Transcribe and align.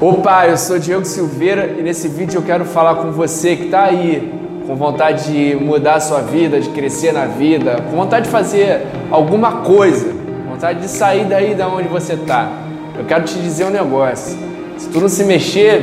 Opa, 0.00 0.46
eu 0.46 0.56
sou 0.56 0.78
Diego 0.78 1.04
Silveira 1.04 1.74
e 1.76 1.82
nesse 1.82 2.06
vídeo 2.06 2.38
eu 2.38 2.42
quero 2.42 2.64
falar 2.64 2.94
com 2.94 3.10
você 3.10 3.56
que 3.56 3.64
está 3.64 3.86
aí 3.86 4.32
com 4.64 4.76
vontade 4.76 5.32
de 5.32 5.56
mudar 5.56 5.94
a 5.94 6.00
sua 6.00 6.20
vida, 6.20 6.60
de 6.60 6.68
crescer 6.68 7.10
na 7.10 7.24
vida, 7.24 7.82
com 7.90 7.96
vontade 7.96 8.26
de 8.26 8.30
fazer 8.30 8.86
alguma 9.10 9.62
coisa, 9.62 10.12
vontade 10.48 10.82
de 10.82 10.88
sair 10.88 11.24
daí 11.24 11.52
da 11.52 11.66
onde 11.66 11.88
você 11.88 12.12
está. 12.12 12.48
Eu 12.96 13.06
quero 13.06 13.24
te 13.24 13.40
dizer 13.40 13.64
um 13.64 13.70
negócio. 13.70 14.38
Se 14.76 14.88
tu 14.88 15.00
não 15.00 15.08
se 15.08 15.24
mexer, 15.24 15.82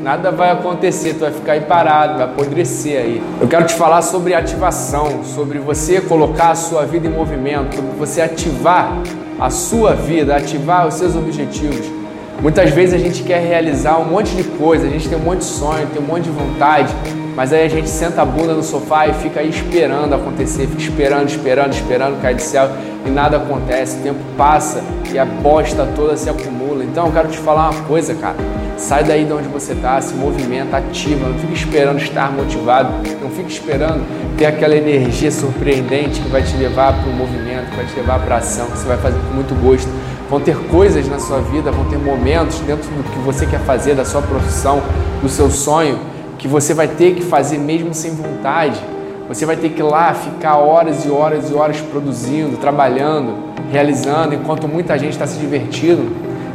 nada 0.00 0.30
vai 0.30 0.52
acontecer, 0.52 1.14
tu 1.14 1.20
vai 1.20 1.32
ficar 1.32 1.52
aí 1.54 1.62
parado, 1.62 2.18
vai 2.18 2.26
apodrecer 2.26 2.96
aí. 2.96 3.22
Eu 3.40 3.48
quero 3.48 3.66
te 3.66 3.74
falar 3.74 4.02
sobre 4.02 4.34
ativação, 4.34 5.24
sobre 5.24 5.58
você 5.58 6.00
colocar 6.00 6.50
a 6.50 6.54
sua 6.54 6.84
vida 6.84 7.08
em 7.08 7.10
movimento, 7.10 7.74
sobre 7.74 7.90
você 7.98 8.20
ativar 8.20 8.98
a 9.40 9.50
sua 9.50 9.94
vida, 9.94 10.36
ativar 10.36 10.86
os 10.86 10.94
seus 10.94 11.16
objetivos. 11.16 12.01
Muitas 12.40 12.70
vezes 12.70 12.94
a 12.94 12.98
gente 12.98 13.22
quer 13.22 13.40
realizar 13.40 13.98
um 13.98 14.04
monte 14.04 14.34
de 14.34 14.44
coisa, 14.44 14.86
a 14.86 14.90
gente 14.90 15.08
tem 15.08 15.16
um 15.16 15.22
monte 15.22 15.40
de 15.40 15.44
sonho, 15.44 15.86
tem 15.86 16.02
um 16.02 16.06
monte 16.06 16.24
de 16.24 16.30
vontade, 16.30 16.92
mas 17.36 17.52
aí 17.52 17.64
a 17.64 17.68
gente 17.68 17.88
senta 17.88 18.22
a 18.22 18.24
bunda 18.24 18.52
no 18.52 18.62
sofá 18.62 19.06
e 19.06 19.14
fica 19.14 19.40
aí 19.40 19.48
esperando 19.48 20.14
acontecer, 20.14 20.66
fica 20.66 20.82
esperando, 20.82 21.28
esperando, 21.28 21.72
esperando 21.72 22.20
cair 22.20 22.34
do 22.34 22.42
céu 22.42 22.68
e 23.06 23.10
nada 23.10 23.36
acontece, 23.36 23.98
o 23.98 24.02
tempo 24.02 24.20
passa 24.36 24.82
e 25.12 25.18
a 25.18 25.24
bosta 25.24 25.86
toda 25.94 26.16
se 26.16 26.28
acumula. 26.28 26.84
Então 26.84 27.06
eu 27.06 27.12
quero 27.12 27.28
te 27.28 27.38
falar 27.38 27.70
uma 27.70 27.82
coisa, 27.84 28.14
cara. 28.14 28.36
Sai 28.76 29.04
daí 29.04 29.24
de 29.24 29.32
onde 29.32 29.48
você 29.48 29.72
está, 29.72 30.00
se 30.00 30.14
movimenta, 30.14 30.78
ativa, 30.78 31.28
não 31.28 31.38
fica 31.38 31.52
esperando 31.52 32.00
estar 32.00 32.32
motivado, 32.32 32.92
não 33.20 33.30
fica 33.30 33.48
esperando 33.48 34.04
ter 34.36 34.46
aquela 34.46 34.74
energia 34.74 35.30
surpreendente 35.30 36.20
que 36.20 36.28
vai 36.28 36.42
te 36.42 36.56
levar 36.56 36.92
para 36.92 37.08
o 37.08 37.14
movimento, 37.14 37.70
que 37.70 37.76
vai 37.76 37.86
te 37.86 37.94
levar 37.94 38.18
para 38.20 38.36
ação, 38.36 38.66
que 38.66 38.78
você 38.78 38.88
vai 38.88 38.96
fazer 38.98 39.18
com 39.28 39.34
muito 39.34 39.54
gosto. 39.62 39.88
Vão 40.28 40.40
ter 40.40 40.56
coisas 40.68 41.06
na 41.08 41.18
sua 41.18 41.40
vida, 41.40 41.70
vão 41.70 41.84
ter 41.86 41.98
momentos 41.98 42.58
dentro 42.60 42.88
do 42.90 43.02
que 43.02 43.18
você 43.18 43.46
quer 43.46 43.60
fazer, 43.60 43.94
da 43.94 44.04
sua 44.04 44.22
profissão, 44.22 44.82
do 45.20 45.28
seu 45.28 45.50
sonho, 45.50 45.98
que 46.38 46.48
você 46.48 46.74
vai 46.74 46.88
ter 46.88 47.14
que 47.14 47.22
fazer 47.22 47.58
mesmo 47.58 47.92
sem 47.92 48.12
vontade. 48.12 48.80
Você 49.28 49.46
vai 49.46 49.56
ter 49.56 49.70
que 49.70 49.80
ir 49.80 49.84
lá 49.84 50.12
ficar 50.12 50.56
horas 50.56 51.04
e 51.04 51.10
horas 51.10 51.50
e 51.50 51.54
horas 51.54 51.80
produzindo, 51.80 52.56
trabalhando, 52.56 53.34
realizando, 53.70 54.34
enquanto 54.34 54.66
muita 54.66 54.98
gente 54.98 55.12
está 55.12 55.26
se 55.26 55.38
divertindo, 55.38 56.10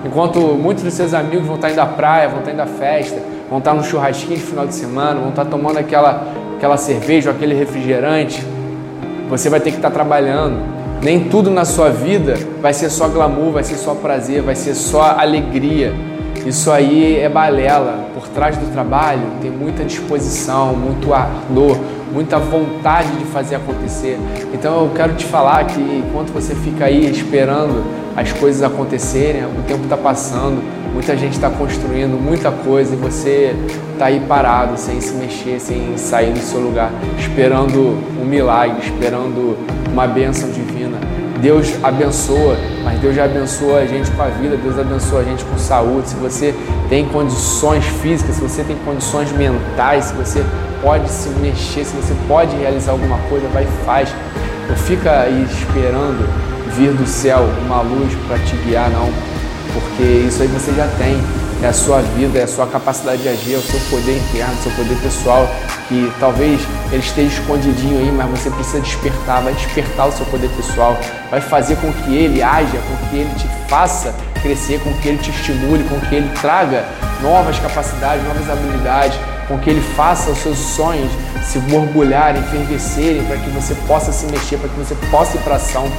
enquanto 0.05 0.39
muitos 0.39 0.83
dos 0.83 0.93
seus 0.93 1.13
amigos 1.13 1.45
vão 1.45 1.55
estar 1.55 1.71
indo 1.71 1.79
à 1.79 1.85
praia, 1.85 2.29
vão 2.29 2.39
estar 2.39 2.51
indo 2.51 2.61
à 2.61 2.67
festa, 2.67 3.19
vão 3.49 3.59
estar 3.59 3.73
no 3.73 3.83
churrasquinho 3.83 4.37
de 4.37 4.45
final 4.45 4.67
de 4.67 4.75
semana, 4.75 5.19
vão 5.19 5.29
estar 5.29 5.45
tomando 5.45 5.77
aquela, 5.77 6.27
aquela 6.55 6.77
cerveja 6.77 7.29
ou 7.29 7.35
aquele 7.35 7.53
refrigerante. 7.55 8.45
Você 9.29 9.49
vai 9.49 9.59
ter 9.59 9.71
que 9.71 9.77
estar 9.77 9.91
trabalhando, 9.91 10.76
nem 11.01 11.25
tudo 11.25 11.49
na 11.49 11.65
sua 11.65 11.89
vida 11.89 12.35
vai 12.61 12.73
ser 12.73 12.89
só 12.89 13.07
glamour, 13.07 13.51
vai 13.51 13.63
ser 13.63 13.75
só 13.75 13.93
prazer, 13.93 14.41
vai 14.41 14.55
ser 14.55 14.75
só 14.75 15.15
alegria. 15.17 15.93
Isso 16.45 16.71
aí 16.71 17.17
é 17.19 17.27
balela. 17.27 18.07
Por 18.13 18.27
trás 18.29 18.57
do 18.57 18.71
trabalho 18.71 19.23
tem 19.41 19.51
muita 19.51 19.83
disposição, 19.83 20.73
muito 20.73 21.13
ardor, 21.13 21.77
muita 22.17 22.39
vontade 22.39 23.11
de 23.11 23.25
fazer 23.25 23.57
acontecer. 23.57 24.17
Então 24.51 24.85
eu 24.85 24.91
quero 24.95 25.13
te 25.13 25.23
falar 25.23 25.65
que 25.65 25.79
enquanto 25.79 26.31
você 26.33 26.55
fica 26.55 26.85
aí 26.85 27.11
esperando 27.11 27.85
as 28.15 28.31
coisas 28.31 28.63
acontecerem, 28.63 29.45
o 29.45 29.61
tempo 29.67 29.83
está 29.83 29.95
passando, 29.95 30.59
muita 30.91 31.15
gente 31.15 31.33
está 31.33 31.47
construindo 31.47 32.19
muita 32.19 32.49
coisa 32.49 32.95
e 32.95 32.97
você 32.97 33.55
está 33.93 34.05
aí 34.05 34.19
parado, 34.27 34.79
sem 34.79 34.99
se 34.99 35.13
mexer, 35.13 35.59
sem 35.59 35.95
sair 35.95 36.33
do 36.33 36.39
seu 36.39 36.59
lugar, 36.59 36.91
esperando 37.19 37.99
um 38.19 38.25
milagre, 38.25 38.77
esperando 38.83 39.55
uma 39.93 40.07
bênção 40.07 40.49
divina. 40.49 40.97
Deus 41.39 41.71
abençoa, 41.83 42.57
mas 42.83 42.99
Deus 42.99 43.15
já 43.15 43.25
abençoa 43.25 43.81
a 43.81 43.85
gente 43.85 44.09
com 44.09 44.23
a 44.23 44.27
vida, 44.29 44.57
Deus 44.57 44.79
abençoa 44.79 45.19
a 45.19 45.23
gente 45.23 45.45
com 45.45 45.55
saúde. 45.55 46.09
Se 46.09 46.15
você 46.15 46.55
tem 46.89 47.05
condições 47.05 47.85
físicas, 47.85 48.35
se 48.35 48.41
você 48.41 48.63
tem 48.63 48.75
condições 48.77 49.31
mentais, 49.31 50.05
se 50.05 50.13
você 50.13 50.45
pode 50.81 51.09
se 51.09 51.29
mexer, 51.29 51.83
se 51.83 51.95
você 51.95 52.15
pode 52.27 52.55
realizar 52.55 52.91
alguma 52.93 53.17
coisa, 53.29 53.47
vai 53.49 53.63
e 53.63 53.85
faz. 53.85 54.09
Não 54.69 54.75
fica 54.75 55.21
aí 55.21 55.43
esperando 55.43 56.27
vir 56.75 56.93
do 56.93 57.05
céu 57.05 57.47
uma 57.65 57.81
luz 57.81 58.13
para 58.27 58.37
te 58.39 58.55
guiar, 58.57 58.89
não, 58.89 59.09
porque 59.73 60.03
isso 60.27 60.41
aí 60.41 60.47
você 60.47 60.73
já 60.73 60.87
tem. 60.97 61.17
É 61.61 61.67
a 61.67 61.73
sua 61.73 62.01
vida, 62.01 62.37
é 62.37 62.43
a 62.43 62.47
sua 62.47 62.67
capacidade 62.67 63.23
de 63.23 63.29
agir, 63.29 63.55
é 63.55 63.57
o 63.57 63.61
seu 63.61 63.79
poder 63.89 64.15
interno, 64.15 64.53
o 64.53 64.63
seu 64.63 64.71
poder 64.73 64.95
pessoal, 65.01 65.49
que 65.87 66.11
talvez 66.19 66.61
ele 66.91 67.01
esteja 67.01 67.41
escondidinho 67.41 67.97
aí, 67.97 68.11
mas 68.11 68.29
você 68.29 68.51
precisa 68.51 68.79
despertar, 68.79 69.41
vai 69.41 69.53
despertar 69.53 70.07
o 70.07 70.11
seu 70.11 70.25
poder 70.27 70.49
pessoal, 70.49 70.95
vai 71.31 71.41
fazer 71.41 71.75
com 71.77 71.91
que 71.91 72.15
ele 72.15 72.43
haja, 72.43 72.77
com 72.77 73.09
que 73.09 73.17
ele 73.17 73.33
te 73.35 73.47
faça 73.67 74.13
crescer, 74.43 74.79
com 74.81 74.93
que 74.93 75.07
ele 75.07 75.17
te 75.17 75.31
estimule, 75.31 75.83
com 75.85 75.99
que 76.01 76.15
ele 76.15 76.29
traga 76.39 76.85
novas 77.21 77.57
capacidades, 77.57 78.23
novas 78.23 78.47
habilidades, 78.49 79.17
com 79.47 79.57
que 79.57 79.69
ele 79.69 79.81
faça 79.81 80.31
os 80.31 80.37
seus 80.39 80.57
sonhos 80.57 81.11
se 81.45 81.59
borbulharem, 81.59 82.41
enfervecerem, 82.41 83.23
para 83.23 83.37
que 83.37 83.49
você 83.49 83.73
possa 83.87 84.11
se 84.11 84.25
mexer, 84.25 84.57
para 84.57 84.69
que 84.69 84.75
você 84.75 84.95
possa 85.09 85.37
ir 85.37 85.39
para 85.41 85.55
ação. 85.55 85.89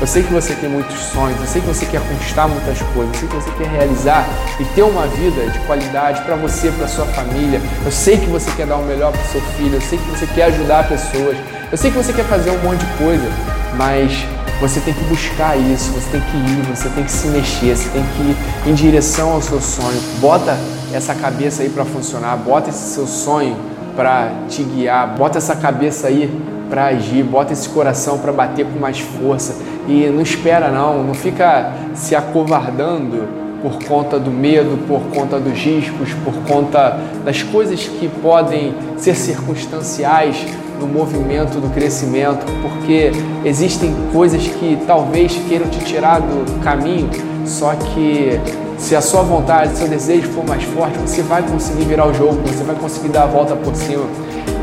Eu 0.00 0.06
sei 0.06 0.22
que 0.22 0.32
você 0.32 0.54
tem 0.54 0.68
muitos 0.68 0.98
sonhos, 0.98 1.40
eu 1.40 1.46
sei 1.46 1.60
que 1.60 1.68
você 1.68 1.86
quer 1.86 2.00
conquistar 2.00 2.48
muitas 2.48 2.78
coisas, 2.92 3.14
eu 3.14 3.20
sei 3.20 3.28
que 3.28 3.34
você 3.36 3.50
quer 3.52 3.68
realizar 3.68 4.28
e 4.58 4.64
ter 4.64 4.82
uma 4.82 5.06
vida 5.06 5.46
de 5.46 5.58
qualidade 5.60 6.20
para 6.22 6.34
você, 6.36 6.70
para 6.72 6.88
sua 6.88 7.06
família. 7.06 7.60
Eu 7.84 7.92
sei 7.92 8.18
que 8.18 8.26
você 8.26 8.50
quer 8.50 8.66
dar 8.66 8.76
o 8.76 8.84
melhor 8.84 9.12
para 9.12 9.22
seu 9.24 9.40
filho, 9.56 9.76
eu 9.76 9.80
sei 9.80 9.98
que 9.98 10.10
você 10.10 10.26
quer 10.26 10.44
ajudar 10.44 10.88
pessoas, 10.88 11.36
eu 11.70 11.78
sei 11.78 11.90
que 11.90 11.96
você 11.96 12.12
quer 12.12 12.24
fazer 12.24 12.50
um 12.50 12.58
monte 12.58 12.84
de 12.84 12.92
coisa, 12.98 13.30
mas 13.76 14.12
você 14.60 14.80
tem 14.80 14.92
que 14.92 15.04
buscar 15.04 15.56
isso, 15.56 15.90
você 15.92 16.10
tem 16.10 16.20
que 16.20 16.36
ir, 16.36 16.76
você 16.76 16.88
tem 16.90 17.04
que 17.04 17.10
se 17.10 17.28
mexer, 17.28 17.76
você 17.76 17.88
tem 17.88 18.04
que 18.16 18.22
ir 18.22 18.70
em 18.70 18.74
direção 18.74 19.32
ao 19.32 19.40
seu 19.40 19.60
sonho. 19.60 20.00
Bota 20.20 20.58
essa 20.92 21.14
cabeça 21.14 21.62
aí 21.62 21.68
para 21.68 21.84
funcionar, 21.84 22.36
bota 22.36 22.70
esse 22.70 22.94
seu 22.94 23.06
sonho 23.06 23.56
para 23.96 24.30
te 24.48 24.62
guiar, 24.62 25.16
bota 25.16 25.38
essa 25.38 25.54
cabeça 25.54 26.08
aí 26.08 26.30
para 26.68 26.86
agir, 26.86 27.22
bota 27.22 27.52
esse 27.52 27.68
coração 27.68 28.18
para 28.18 28.32
bater 28.32 28.66
com 28.66 28.78
mais 28.78 28.98
força. 28.98 29.54
E 29.86 30.06
não 30.06 30.22
espera 30.22 30.70
não, 30.70 31.02
não 31.02 31.14
fica 31.14 31.72
se 31.94 32.14
acovardando 32.14 33.28
por 33.62 33.78
conta 33.84 34.18
do 34.18 34.30
medo, 34.30 34.78
por 34.86 35.00
conta 35.14 35.38
dos 35.38 35.58
riscos, 35.58 36.12
por 36.24 36.34
conta 36.48 36.98
das 37.24 37.42
coisas 37.42 37.86
que 37.86 38.08
podem 38.08 38.74
ser 38.96 39.14
circunstanciais 39.14 40.44
no 40.80 40.88
movimento 40.88 41.60
do 41.60 41.72
crescimento, 41.72 42.44
porque 42.60 43.12
existem 43.44 43.94
coisas 44.12 44.42
que 44.42 44.76
talvez 44.84 45.32
queiram 45.48 45.68
te 45.68 45.78
tirar 45.84 46.20
do 46.20 46.60
caminho, 46.60 47.08
só 47.46 47.72
que 47.74 48.40
se 48.82 48.96
a 48.96 49.00
sua 49.00 49.22
vontade, 49.22 49.76
seu 49.76 49.86
desejo 49.86 50.28
for 50.32 50.44
mais 50.44 50.64
forte, 50.64 50.98
você 50.98 51.22
vai 51.22 51.40
conseguir 51.40 51.84
virar 51.84 52.04
o 52.08 52.12
jogo, 52.12 52.42
você 52.44 52.64
vai 52.64 52.74
conseguir 52.74 53.08
dar 53.08 53.22
a 53.22 53.26
volta 53.26 53.54
por 53.54 53.74
cima. 53.76 54.04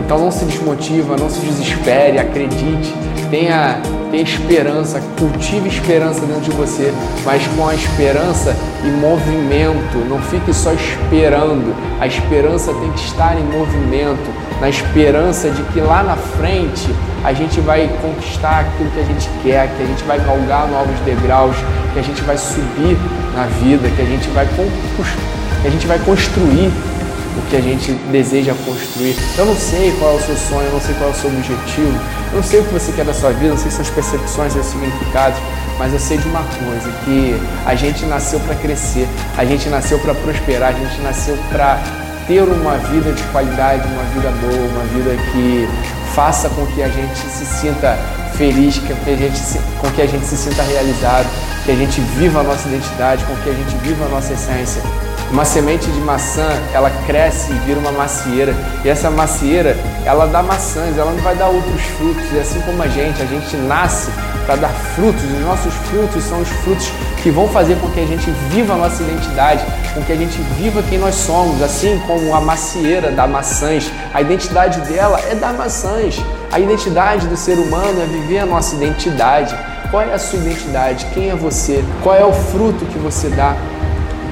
Então 0.04 0.20
não 0.20 0.30
se 0.30 0.44
desmotiva, 0.44 1.16
não 1.16 1.30
se 1.30 1.40
desespere, 1.40 2.20
acredite, 2.20 2.94
tenha, 3.32 3.80
tenha 4.12 4.24
esperança, 4.24 5.02
cultive 5.18 5.70
esperança 5.70 6.20
dentro 6.26 6.42
de 6.42 6.52
você, 6.52 6.94
mas 7.24 7.48
com 7.56 7.66
a 7.66 7.74
esperança 7.74 8.54
e 8.84 8.88
movimento. 8.88 9.98
Não 10.10 10.20
fique 10.20 10.54
só 10.54 10.74
esperando. 10.74 11.74
A 12.02 12.06
esperança 12.06 12.74
tem 12.74 12.92
que 12.92 13.00
estar 13.00 13.40
em 13.40 13.44
movimento, 13.44 14.30
na 14.60 14.68
esperança 14.68 15.50
de 15.50 15.64
que 15.72 15.80
lá 15.80 16.04
na 16.04 16.18
frente 16.18 16.94
a 17.24 17.32
gente 17.32 17.62
vai 17.62 17.90
conquistar 18.02 18.60
aquilo 18.60 18.90
que 18.92 19.00
a 19.00 19.04
gente 19.04 19.30
quer, 19.44 19.70
que 19.78 19.84
a 19.84 19.86
gente 19.86 20.04
vai 20.04 20.20
galgar 20.20 20.68
novos 20.68 21.00
degraus, 21.06 21.56
que 21.94 22.00
a 22.00 22.04
gente 22.04 22.22
vai 22.24 22.38
subir 22.38 22.98
na 23.40 23.46
vida, 23.46 23.90
que 23.90 24.02
a 24.02 24.06
gente 24.06 24.28
vai, 24.30 24.46
a 25.64 25.70
gente 25.70 25.88
vai 25.88 25.98
construir 26.00 26.68
o 27.38 27.42
que 27.50 27.56
a 27.56 27.62
gente 27.62 27.94
deseja 28.12 28.54
construir. 28.66 29.16
Eu 29.38 29.46
não 29.46 29.56
sei 29.56 29.96
qual 29.98 30.12
é 30.12 30.16
o 30.16 30.20
seu 30.20 30.36
sonho, 30.36 30.68
eu 30.68 30.74
não 30.74 30.82
sei 30.82 30.94
qual 30.96 31.10
é 31.10 31.14
o 31.14 31.16
seu 31.16 31.30
objetivo, 31.30 31.98
eu 32.32 32.36
não 32.36 32.44
sei 32.44 32.60
o 32.60 32.64
que 32.66 32.74
você 32.74 32.92
quer 32.92 33.06
da 33.06 33.14
sua 33.14 33.32
vida, 33.32 33.52
não 33.52 33.58
sei 33.58 33.72
suas 33.72 33.90
percepções, 33.90 34.52
seus 34.52 34.66
significados, 34.66 35.40
mas 35.78 35.94
eu 35.94 36.00
sei 36.00 36.18
de 36.18 36.28
uma 36.28 36.44
coisa, 36.44 36.92
que 37.06 37.40
a 37.66 37.76
gente 37.76 38.06
nasceu 38.06 38.42
para 38.42 38.56
crescer, 38.56 39.08
a 39.38 39.46
gente 39.46 39.70
nasceu 39.70 39.98
para 40.00 40.14
prosperar, 40.14 40.70
a 40.70 40.78
gente 40.78 41.00
nasceu 41.02 41.38
para 41.50 41.82
ter 42.28 42.44
uma 42.44 42.76
vida 42.78 43.14
de 43.14 43.24
qualidade, 43.32 43.88
uma 43.88 44.04
vida 44.04 44.30
boa, 44.42 44.68
uma 44.68 44.84
vida 44.94 45.16
que 45.32 45.68
faça 46.14 46.50
com 46.50 46.66
que 46.66 46.84
a 46.84 46.90
gente 46.90 47.18
se 47.18 47.46
sinta 47.46 47.98
feliz, 48.36 48.78
que 48.78 48.92
a 48.92 49.16
gente 49.16 49.38
se, 49.38 49.60
com 49.80 49.90
que 49.92 50.02
a 50.02 50.06
gente 50.06 50.26
se 50.26 50.36
sinta 50.36 50.62
realizado, 50.64 51.28
que 51.70 51.74
a 51.74 51.76
gente 51.76 52.02
viva 52.18 52.40
a 52.40 52.44
nossa 52.44 52.68
identidade, 52.68 53.24
com 53.26 53.36
que 53.44 53.50
a 53.52 53.54
gente 53.54 53.78
viva 53.84 54.04
a 54.06 54.10
nossa 54.10 54.34
essência. 54.34 54.82
Uma 55.32 55.46
semente 55.46 55.86
de 55.92 56.00
maçã, 56.02 56.50
ela 56.74 56.90
cresce 57.06 57.52
e 57.52 57.56
vira 57.60 57.80
uma 57.80 57.92
macieira. 57.92 58.56
E 58.84 58.90
essa 58.90 59.12
macieira, 59.12 59.78
ela 60.04 60.26
dá 60.26 60.42
maçãs, 60.42 60.98
ela 60.98 61.12
não 61.12 61.22
vai 61.22 61.36
dar 61.36 61.48
outros 61.48 61.82
frutos. 61.98 62.24
E 62.34 62.40
assim 62.40 62.60
como 62.62 62.82
a 62.82 62.88
gente, 62.88 63.22
a 63.22 63.26
gente 63.26 63.56
nasce 63.56 64.10
para 64.48 64.56
dar 64.56 64.70
frutos. 64.96 65.24
Os 65.24 65.42
nossos 65.42 65.74
frutos 65.90 66.24
são 66.24 66.42
os 66.42 66.50
frutos 66.50 66.92
que 67.22 67.30
vão 67.30 67.48
fazer 67.48 67.76
com 67.80 67.88
que 67.92 68.00
a 68.00 68.06
gente 68.08 68.32
viva 68.50 68.74
a 68.74 68.78
nossa 68.78 69.04
identidade, 69.04 69.64
com 69.94 70.02
que 70.02 70.12
a 70.12 70.16
gente 70.16 70.42
viva 70.58 70.82
quem 70.90 70.98
nós 70.98 71.14
somos, 71.14 71.62
assim 71.62 72.02
como 72.08 72.34
a 72.34 72.42
macieira 72.42 73.12
dá 73.12 73.28
maçãs. 73.28 73.92
A 74.12 74.22
identidade 74.22 74.82
dela 74.82 75.20
é 75.30 75.36
dar 75.36 75.54
maçãs. 75.54 76.20
A 76.52 76.60
identidade 76.60 77.28
do 77.28 77.38
ser 77.38 77.60
humano 77.60 78.02
é 78.02 78.06
viver 78.08 78.40
a 78.40 78.46
nossa 78.48 78.76
identidade. 78.76 79.56
Qual 79.92 80.02
é 80.02 80.12
a 80.12 80.18
sua 80.18 80.40
identidade? 80.40 81.06
Quem 81.14 81.30
é 81.30 81.36
você? 81.36 81.84
Qual 82.02 82.16
é 82.16 82.26
o 82.26 82.34
fruto 82.34 82.84
que 82.86 82.98
você 82.98 83.30
dá? 83.30 83.56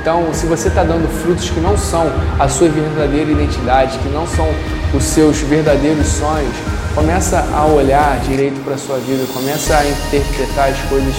Então, 0.07 0.33
se 0.33 0.45
você 0.45 0.69
está 0.69 0.85
dando 0.85 1.05
frutos 1.21 1.49
que 1.49 1.59
não 1.59 1.77
são 1.77 2.09
a 2.39 2.47
sua 2.47 2.69
verdadeira 2.69 3.29
identidade, 3.29 3.99
que 3.99 4.07
não 4.07 4.25
são 4.25 4.47
os 4.93 5.03
seus 5.03 5.41
verdadeiros 5.41 6.07
sonhos, 6.07 6.55
começa 6.95 7.45
a 7.53 7.65
olhar 7.65 8.17
direito 8.21 8.57
para 8.63 8.75
a 8.75 8.77
sua 8.77 8.99
vida, 8.99 9.25
começa 9.33 9.75
a 9.75 9.85
interpretar 9.85 10.69
as 10.69 10.79
coisas 10.87 11.13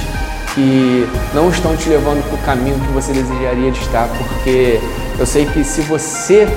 que 0.54 1.06
não 1.34 1.50
estão 1.50 1.76
te 1.76 1.86
levando 1.90 2.26
para 2.30 2.34
o 2.34 2.42
caminho 2.46 2.80
que 2.80 2.90
você 2.94 3.12
desejaria 3.12 3.70
de 3.70 3.78
estar, 3.78 4.08
porque 4.08 4.80
eu 5.18 5.26
sei 5.26 5.44
que 5.44 5.62
se 5.64 5.82
você 5.82 6.48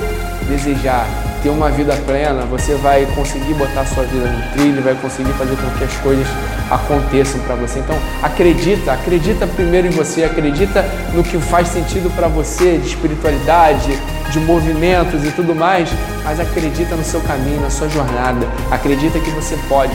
desejar 0.48 1.06
ter 1.42 1.50
uma 1.50 1.70
vida 1.70 1.94
plena, 2.06 2.42
você 2.42 2.74
vai 2.76 3.06
conseguir 3.14 3.54
botar 3.54 3.84
sua 3.84 4.04
vida 4.04 4.26
no 4.26 4.52
trilho, 4.52 4.82
vai 4.82 4.94
conseguir 4.94 5.32
fazer 5.32 5.56
com 5.56 5.78
que 5.78 5.84
as 5.84 5.94
coisas 5.96 6.26
aconteçam 6.70 7.40
para 7.40 7.56
você. 7.56 7.80
Então, 7.80 7.98
acredita, 8.22 8.92
acredita 8.92 9.46
primeiro 9.46 9.88
em 9.88 9.90
você, 9.90 10.24
acredita 10.24 10.84
no 11.12 11.22
que 11.22 11.38
faz 11.38 11.68
sentido 11.68 12.14
para 12.14 12.28
você 12.28 12.78
de 12.78 12.86
espiritualidade, 12.86 13.98
de 14.30 14.40
movimentos 14.40 15.24
e 15.24 15.30
tudo 15.32 15.54
mais, 15.54 15.88
mas 16.24 16.40
acredita 16.40 16.94
no 16.94 17.04
seu 17.04 17.20
caminho, 17.20 17.60
na 17.60 17.70
sua 17.70 17.88
jornada. 17.88 18.46
Acredita 18.70 19.18
que 19.18 19.30
você 19.30 19.56
pode 19.68 19.92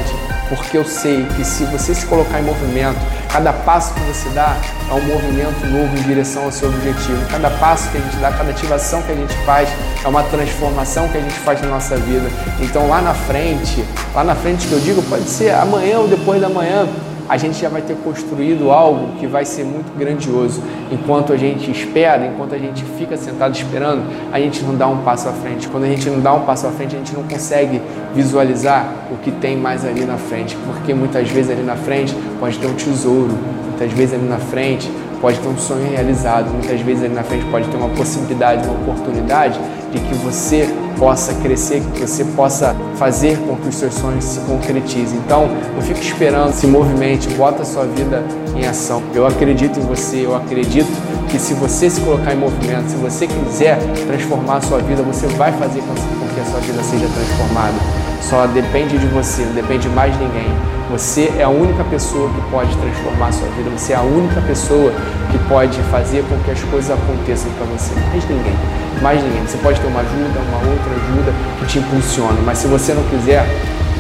porque 0.50 0.78
eu 0.78 0.86
sei 0.86 1.26
que 1.36 1.44
se 1.44 1.66
você 1.66 1.94
se 1.94 2.06
colocar 2.06 2.40
em 2.40 2.44
movimento, 2.44 2.98
cada 3.32 3.52
passo 3.52 3.94
que 3.94 4.00
você 4.02 4.30
dá 4.30 4.58
é 4.90 4.94
um 4.94 5.02
movimento 5.02 5.66
novo 5.68 5.98
em 5.98 6.02
direção 6.04 6.46
ao 6.46 6.52
seu 6.52 6.70
objetivo. 6.70 7.26
Cada 7.30 7.50
passo 7.52 7.90
que 7.90 7.98
a 7.98 8.02
gente 8.02 8.16
dá, 8.18 8.32
cada 8.32 8.50
ativação 8.50 9.02
que 9.02 9.12
a 9.12 9.16
gente 9.16 9.34
faz 9.46 9.70
é 10.04 10.08
uma 10.08 10.24
transformação 10.24 11.08
que 11.10 11.18
a 11.18 11.22
gente 11.22 11.40
faz 11.40 11.62
na 11.62 11.68
nossa 11.68 11.98
vida. 11.98 12.30
Então 12.62 12.88
lá 12.88 13.02
na 13.02 13.14
frente, 13.14 13.84
lá 14.14 14.24
na 14.24 14.36
frente 14.36 14.68
que 14.68 14.74
eu 14.74 14.80
digo, 14.80 15.02
pode 15.04 15.30
ser 15.30 15.52
amanhã 15.52 16.00
ou 16.00 16.08
depois 16.08 16.42
da 16.42 16.50
manhã, 16.50 16.88
a 17.30 17.38
gente 17.38 17.60
já 17.60 17.70
vai 17.70 17.82
ter 17.82 17.96
construído 17.98 18.72
algo 18.72 19.18
que 19.20 19.28
vai 19.28 19.46
ser 19.46 19.64
muito 19.64 19.98
grandioso. 19.98 20.62
Enquanto 20.92 21.34
a 21.34 21.38
gente 21.38 21.70
espera, 21.70 22.26
enquanto 22.26 22.56
a 22.56 22.58
gente 22.58 22.84
fica 22.98 23.18
sentado 23.18 23.56
esperando, 23.56 24.04
a 24.32 24.40
gente 24.40 24.64
não 24.64 24.76
dá 24.76 24.88
um 24.88 24.98
passo 24.98 25.28
à 25.28 25.34
frente. 25.34 25.68
Quando 25.68 25.84
a 25.84 25.88
gente 25.88 26.10
não 26.10 26.20
dá 26.20 26.34
um 26.34 26.46
passo 26.46 26.68
à 26.68 26.72
frente, 26.72 26.96
a 26.96 27.00
gente 27.00 27.14
não 27.14 27.24
consegue 27.24 27.82
visualizar 28.14 28.92
o 29.12 29.18
que 29.18 29.32
tem 29.32 29.58
mais 29.58 29.86
ali 29.86 30.06
na 30.06 30.18
frente, 30.18 30.58
porque 30.66 30.94
muitas 30.94 31.30
vezes 31.30 31.52
ali 31.52 31.64
na 31.64 31.76
frente 31.76 32.16
pode 32.40 32.58
ter 32.58 32.68
um 32.68 32.74
tesouro, 32.74 33.34
muitas 33.66 33.92
vezes 33.92 34.16
ali 34.16 34.28
na 34.28 34.40
frente 34.40 34.90
pode 35.22 35.40
ter 35.40 35.48
um 35.48 35.58
sonho 35.58 35.90
realizado, 35.90 36.50
muitas 36.50 36.80
vezes 36.82 37.04
ali 37.04 37.14
na 37.14 37.24
frente 37.24 37.46
pode 37.46 37.68
ter 37.68 37.78
uma 37.78 37.90
possibilidade, 37.90 38.68
uma 38.68 38.76
oportunidade 38.76 39.60
de 39.92 40.00
que 40.00 40.16
você 40.16 40.68
possa 40.98 41.34
crescer, 41.36 41.82
que 41.94 42.02
você 42.02 42.26
possa 42.26 42.76
fazer 42.96 43.38
com 43.40 43.56
que 43.56 43.70
os 43.70 43.76
seus 43.76 43.94
sonhos 43.94 44.24
se 44.24 44.40
concretizem. 44.42 45.20
Então, 45.20 45.48
não 45.76 45.82
fique 45.82 46.02
esperando, 46.02 46.52
se 46.54 46.68
movimente, 46.68 47.30
bota 47.30 47.62
a 47.62 47.66
sua 47.66 47.86
vida 47.86 48.24
em 48.56 48.66
ação. 48.66 49.02
Eu 49.14 49.26
acredito 49.26 49.80
em 49.80 49.84
você, 49.84 50.26
eu 50.26 50.36
acredito 50.36 50.90
que 51.30 51.40
se 51.40 51.54
você 51.54 51.90
se 51.90 52.02
colocar 52.02 52.34
em 52.34 52.38
movimento, 52.38 52.90
se 52.90 52.96
você 52.96 53.28
quiser 53.28 53.78
transformar 54.08 54.58
a 54.58 54.62
sua 54.62 54.80
vida, 54.80 55.02
você 55.04 55.28
vai 55.28 55.52
fazer 55.54 55.82
com 55.82 55.94
que 56.34 56.40
a 56.40 56.46
sua 56.46 56.60
vida 56.60 56.82
seja 56.84 57.08
transformada. 57.08 58.07
Só 58.22 58.46
depende 58.48 58.98
de 58.98 59.08
você, 59.08 59.44
não 59.44 59.54
depende 59.54 59.88
mais 59.90 60.14
de 60.14 60.24
ninguém. 60.24 60.52
Você 60.92 61.34
é 61.38 61.44
a 61.44 61.50
única 61.50 61.84
pessoa 61.84 62.30
que 62.30 62.42
pode 62.50 62.76
transformar 62.78 63.28
a 63.28 63.32
sua 63.32 63.48
vida, 63.50 63.70
você 63.70 63.94
é 63.94 63.98
a 63.98 64.02
única 64.02 64.40
pessoa 64.42 64.92
que 65.32 65.38
pode 65.50 65.78
fazer 65.92 66.24
com 66.30 66.38
que 66.44 66.52
as 66.52 66.62
coisas 66.64 66.92
aconteçam 66.92 67.52
para 67.52 67.66
você. 67.66 67.94
Mais 68.10 68.24
ninguém, 68.30 68.56
mais 69.02 69.22
ninguém. 69.22 69.46
Você 69.46 69.58
pode 69.58 69.80
ter 69.82 69.88
uma 69.88 70.00
ajuda, 70.00 70.40
uma 70.40 70.72
outra 70.72 70.92
ajuda 70.96 71.34
que 71.60 71.66
te 71.66 71.80
impulsione, 71.80 72.40
mas 72.46 72.60
se 72.60 72.68
você 72.68 72.94
não 72.94 73.04
quiser, 73.04 73.46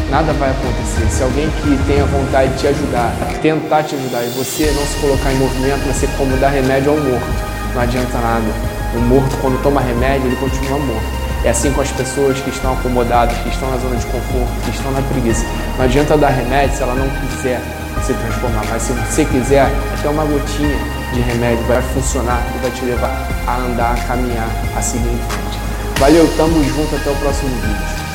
nada 0.09 0.31
vai 0.33 0.49
acontecer. 0.49 1.05
Se 1.09 1.23
alguém 1.23 1.49
que 1.49 1.77
tenha 1.85 2.05
vontade 2.05 2.53
de 2.53 2.59
te 2.59 2.67
ajudar, 2.67 3.11
tentar 3.41 3.83
te 3.83 3.95
ajudar 3.95 4.23
e 4.23 4.29
você 4.29 4.71
não 4.71 4.85
se 4.85 4.95
colocar 5.01 5.31
em 5.31 5.37
movimento, 5.37 5.83
vai 5.83 5.93
ser 5.93 6.07
como 6.17 6.37
dar 6.37 6.49
remédio 6.49 6.91
ao 6.91 6.97
morto. 6.97 7.27
Não 7.75 7.81
adianta 7.81 8.17
nada. 8.17 8.47
O 8.95 8.99
morto, 8.99 9.35
quando 9.41 9.61
toma 9.61 9.81
remédio, 9.81 10.27
ele 10.27 10.37
continua 10.37 10.79
morto. 10.79 11.16
É 11.43 11.49
assim 11.49 11.71
com 11.71 11.81
as 11.81 11.91
pessoas 11.91 12.39
que 12.39 12.49
estão 12.49 12.73
acomodadas, 12.73 13.37
que 13.37 13.49
estão 13.49 13.69
na 13.69 13.77
zona 13.77 13.95
de 13.95 14.05
conforto, 14.05 14.51
que 14.63 14.71
estão 14.71 14.91
na 14.91 15.01
preguiça. 15.01 15.45
Não 15.77 15.85
adianta 15.85 16.17
dar 16.17 16.29
remédio 16.29 16.75
se 16.75 16.83
ela 16.83 16.95
não 16.95 17.07
quiser 17.09 17.61
se 18.03 18.13
transformar, 18.13 18.63
mas 18.69 18.81
se 18.81 18.93
você 18.93 19.25
quiser, 19.25 19.71
até 19.97 20.09
uma 20.09 20.23
gotinha 20.23 20.77
de 21.13 21.21
remédio 21.21 21.63
vai 21.65 21.81
funcionar 21.81 22.41
e 22.55 22.59
vai 22.59 22.71
te 22.71 22.85
levar 22.85 23.27
a 23.47 23.57
andar, 23.57 23.93
a 23.93 24.07
caminhar, 24.07 24.49
a 24.75 24.81
seguir 24.81 25.09
em 25.09 25.17
frente. 25.29 25.59
Valeu, 25.99 26.27
tamo 26.37 26.63
junto, 26.63 26.95
até 26.95 27.09
o 27.09 27.15
próximo 27.15 27.49
vídeo. 27.49 28.06